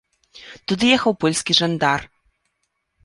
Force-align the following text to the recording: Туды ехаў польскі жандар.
Туды 0.71 0.85
ехаў 0.97 1.13
польскі 1.25 1.51
жандар. 1.61 2.01